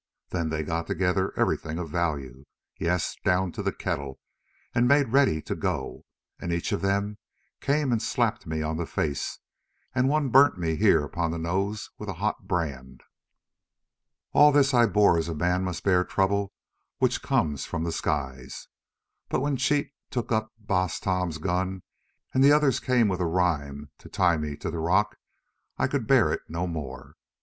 Then 0.31 0.49
they 0.49 0.63
got 0.63 0.87
together 0.87 1.31
everything 1.37 1.77
of 1.77 1.91
value, 1.91 2.43
yes, 2.79 3.15
down 3.23 3.51
to 3.51 3.61
the 3.61 3.71
kettle, 3.71 4.19
and 4.73 4.87
made 4.87 5.09
ready 5.09 5.43
to 5.43 5.53
go, 5.53 6.05
and 6.39 6.51
each 6.51 6.71
of 6.71 6.81
them 6.81 7.19
came 7.59 7.91
and 7.91 8.01
slapped 8.01 8.47
me 8.47 8.63
on 8.63 8.77
the 8.77 8.87
face, 8.87 9.37
and 9.93 10.09
one 10.09 10.29
burnt 10.29 10.57
me 10.57 10.75
here 10.75 11.03
upon 11.03 11.29
the 11.29 11.37
nose 11.37 11.91
with 11.99 12.09
a 12.09 12.13
hot 12.17 12.47
brand. 12.47 13.03
"All 14.33 14.51
this 14.51 14.73
I 14.73 14.87
bore 14.87 15.19
as 15.19 15.27
a 15.29 15.35
man 15.35 15.63
must 15.63 15.83
bear 15.83 16.03
trouble 16.03 16.51
which 16.97 17.21
comes 17.21 17.65
from 17.67 17.83
the 17.83 17.91
skies, 17.91 18.69
but 19.29 19.39
when 19.39 19.55
Cheat 19.55 19.91
took 20.09 20.31
up 20.31 20.51
Baas 20.57 20.99
Tom's 20.99 21.37
gun 21.37 21.83
and 22.33 22.43
the 22.43 22.51
others 22.51 22.79
came 22.79 23.07
with 23.07 23.19
a 23.19 23.27
reim 23.27 23.91
to 23.99 24.09
tie 24.09 24.37
me 24.37 24.57
to 24.57 24.71
the 24.71 24.79
rock, 24.79 25.17
I 25.77 25.85
could 25.85 26.07
bear 26.07 26.33
it 26.33 26.41
no 26.49 26.65
more. 26.65 27.17